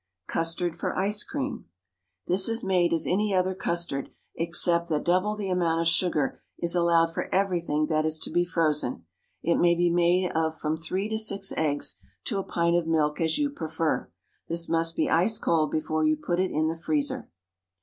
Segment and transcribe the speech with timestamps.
[0.25, 1.65] Custard for Ice Cream.
[2.25, 6.73] This is made as any other custard, except that double the amount of sugar is
[6.73, 9.05] allowed for everything that is to be frozen.
[9.43, 13.21] It may be made of from three to six eggs to a pint of milk,
[13.21, 14.09] as you prefer.
[14.47, 17.29] This must be ice cold before you put it in the freezer.